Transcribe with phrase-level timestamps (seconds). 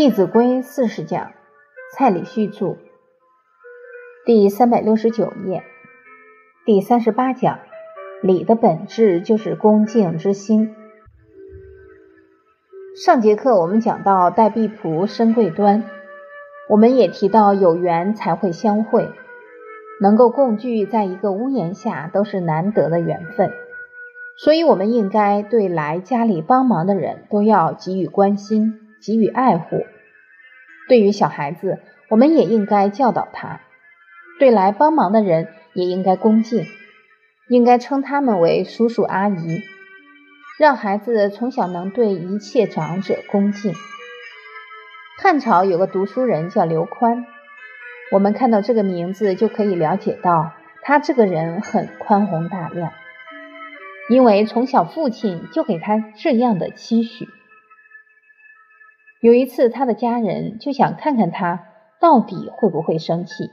[0.00, 1.32] 弟子规》四十讲，
[1.92, 2.78] 蔡礼旭著，
[4.24, 5.62] 第三百六十九页，
[6.64, 7.58] 第三十八讲，
[8.22, 10.74] 礼的本质就是恭敬之心。
[13.04, 15.84] 上节课我们讲到待婢仆身贵端，
[16.70, 19.06] 我们也提到有缘才会相会，
[20.00, 23.52] 能够共聚在一个屋檐下都是难得的缘分，
[24.38, 28.86] 所以我们应该对来家里帮忙的人都要给予关心。
[29.00, 29.86] 给予爱护，
[30.88, 33.60] 对于小孩子，我们也应该教导他；
[34.38, 36.66] 对来帮忙的人，也应该恭敬，
[37.48, 39.62] 应该称他们为叔叔阿姨，
[40.58, 43.72] 让孩子从小能对一切长者恭敬。
[45.22, 47.26] 汉朝有个读书人叫刘宽，
[48.12, 52.92] 我们看到这个名字就可以了解到，他这个人很宽宏大量，
[54.08, 57.28] 因为从小父亲就给他这样的期许。
[59.20, 61.66] 有一次，他的家人就想看看他
[62.00, 63.50] 到底会不会生气，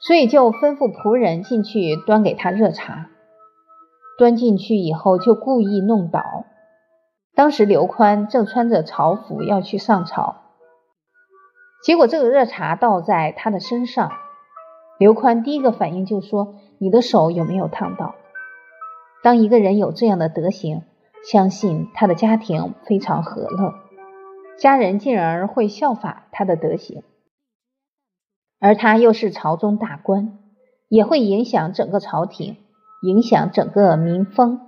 [0.00, 3.10] 所以就吩咐仆人进去端给他热茶。
[4.18, 6.22] 端进去以后，就故意弄倒。
[7.34, 10.36] 当时刘宽正穿着朝服要去上朝，
[11.84, 14.10] 结果这个热茶倒在他的身上。
[14.98, 18.14] 刘宽第一个反应就说：“你的手有没有烫到？”
[19.22, 20.84] 当一个人有这样的德行，
[21.30, 23.74] 相信他的家庭非常和乐。
[24.58, 27.02] 家人进而会效法他的德行，
[28.58, 30.38] 而他又是朝中大官，
[30.88, 32.56] 也会影响整个朝廷，
[33.02, 34.60] 影响整个民风。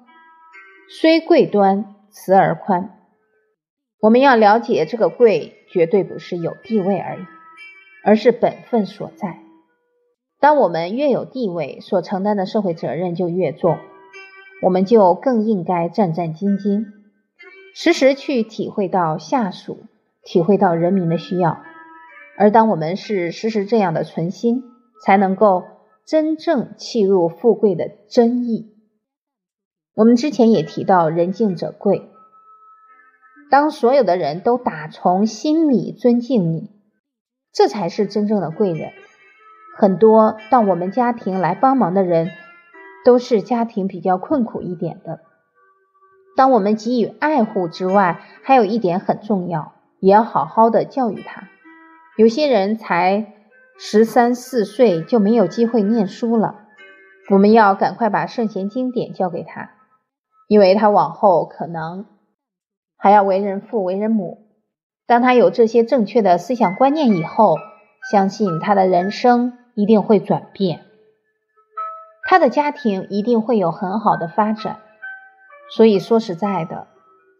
[0.90, 2.98] 虽贵端，慈而宽。
[4.00, 7.22] 我们要了解这个贵，绝对不是有地位而已，
[8.04, 9.40] 而是本分所在。
[10.38, 13.78] 当我们越有地位，所承担的社会责任就越重，
[14.62, 16.97] 我们就更应该战战兢兢。
[17.80, 19.84] 时时去体会到下属，
[20.24, 21.62] 体会到人民的需要，
[22.36, 24.64] 而当我们是时时这样的存心，
[25.00, 25.62] 才能够
[26.04, 28.74] 真正契入富贵的真意。
[29.94, 32.10] 我们之前也提到，人敬者贵。
[33.48, 36.72] 当所有的人都打从心里尊敬你，
[37.52, 38.90] 这才是真正的贵人。
[39.76, 42.28] 很多到我们家庭来帮忙的人，
[43.04, 45.20] 都是家庭比较困苦一点的。
[46.38, 51.48] 当我们给予爱护之外，还有一点很重要，也要好好的教育他。
[52.16, 53.32] 有些人才
[53.76, 56.54] 十三四岁就没有机会念书了，
[57.28, 59.72] 我们要赶快把圣贤经典教给他，
[60.46, 62.06] 因为他往后可能
[62.96, 64.46] 还要为人父、为人母。
[65.08, 67.56] 当他有这些正确的思想观念以后，
[68.12, 70.82] 相信他的人生一定会转变，
[72.28, 74.78] 他的家庭一定会有很好的发展。
[75.70, 76.86] 所以说实在的，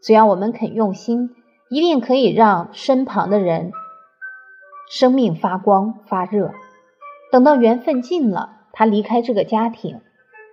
[0.02, 1.30] 只要我们肯用心，
[1.70, 3.72] 一定可以让身旁的人
[4.90, 6.52] 生命发光发热。
[7.30, 10.00] 等到缘分尽了，他离开这个家庭，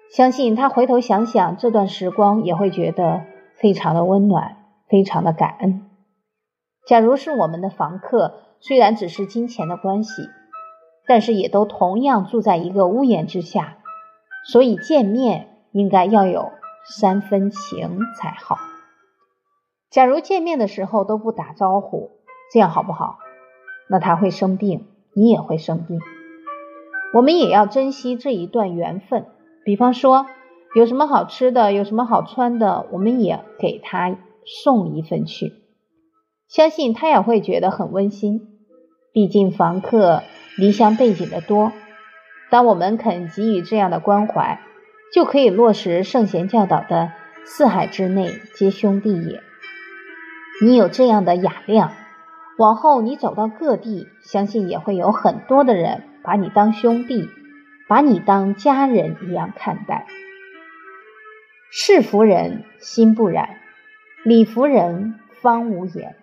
[0.09, 3.21] 相信他回头想想这段时光，也会觉得
[3.55, 4.57] 非常的温暖，
[4.89, 5.85] 非常的感恩。
[6.85, 10.29] 假如是我们的房客，虽然只是金钱的关系，
[11.07, 13.77] 但是也都同样住在一个屋檐之下，
[14.45, 16.51] 所以见面应该要有。
[16.87, 18.57] 三分情才好。
[19.89, 22.11] 假如见面的时候都不打招呼，
[22.51, 23.17] 这样好不好？
[23.89, 25.99] 那他会生病，你也会生病。
[27.13, 29.25] 我们也要珍惜这一段缘分。
[29.63, 30.25] 比方说，
[30.75, 35.53] 有什么好吃的，有什么好穿的，我们也给他送一份去，
[36.47, 38.41] 相信他也会觉得很温馨。
[39.13, 40.23] 毕竟房客
[40.57, 41.71] 离乡背井的多，
[42.51, 44.59] 当我们肯给予这样的关怀。
[45.13, 47.11] 就可以落实圣贤教导的
[47.45, 49.41] “四海之内皆兄弟也”。
[50.61, 51.91] 你有这样的雅量，
[52.57, 57.29] 往后你走到各地，相信也会有很多的人把你当兄弟，
[57.87, 60.07] 把你当家人一样看待。
[61.71, 63.57] 事服人心不染，
[64.23, 66.15] 礼服人方无言。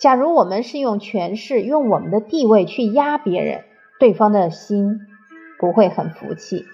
[0.00, 3.64] 假如我们是用权势、用我们的地位去压别人，
[4.00, 4.98] 对方的心
[5.58, 6.64] 不会很服气。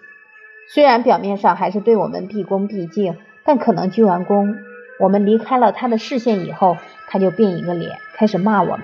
[0.73, 4.57] 虽然表面上还是对我们毕恭毕敬，但可能鞠完躬，
[5.01, 6.77] 我们离开了他的视线以后，
[7.09, 8.81] 他就变一个脸，开始骂我们。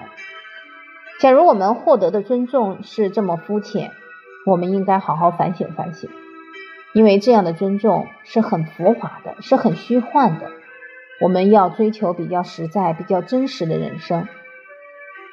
[1.21, 3.93] 假如我们获得的尊重是这么肤浅，
[4.47, 6.11] 我们应该好好反省反省，
[6.93, 10.51] 因为这样的尊重是很浮华的，是很虚幻的。
[11.21, 14.27] 我们要追求比较实在、比较真实的人生。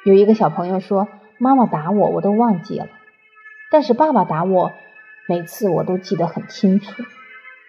[0.04, 2.86] 有一个小朋友说：“妈妈打我，我都忘记了，
[3.72, 4.70] 但是爸爸打我。”
[5.26, 7.02] 每次我都记得很清楚，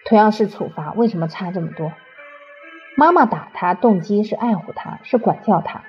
[0.04, 1.92] 同样是处罚，为什么差这么多？
[2.96, 5.80] 妈妈打他动机是爱护他，是管教他；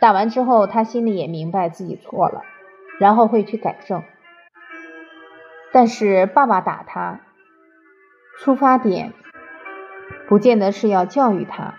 [0.00, 2.42] 打完之后，他心里也明白自己错了，
[2.98, 4.02] 然后会去改正。
[5.72, 7.20] 但是爸爸打他，
[8.38, 9.12] 出发点
[10.28, 11.74] 不见得是要教育他，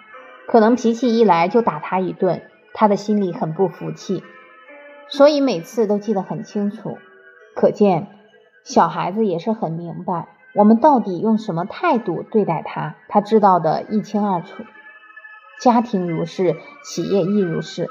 [0.48, 2.42] 可能脾气一来就打他一顿，
[2.74, 4.24] 他的心里很不服气，
[5.10, 6.98] 所以每次都记得很清楚。
[7.56, 8.08] 可见
[8.64, 14.64] 小孩子也是很明白，我们到底用什么态度对待他，他知道的一清二楚。
[15.60, 17.88] 家庭如是，企业亦如是。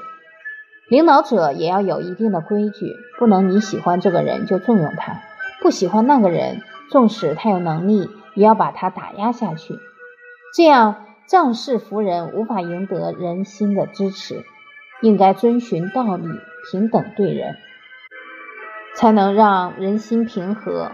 [0.89, 2.85] 领导者也要有一定的规矩，
[3.17, 5.21] 不能你喜欢这个人就重用他。
[5.61, 9.75] 不喜欢那个人，纵使他有能力，也要把他打压下去。
[10.53, 14.43] 这样仗势服人，无法赢得人心的支持。
[15.01, 16.27] 应该遵循道理，
[16.71, 17.55] 平等对人，
[18.95, 20.91] 才能让人心平和。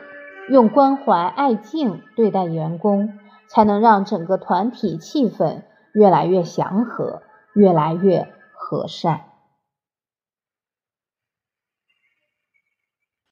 [0.49, 7.21] 用关怀、爱敬对待员工，才能让整个团体气氛越来越祥和，
[7.53, 9.21] 越来越和善。